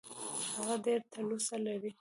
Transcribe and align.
هغه 0.53 0.75
ډېره 0.85 1.05
تلوسه 1.13 1.55
لري. 1.65 1.89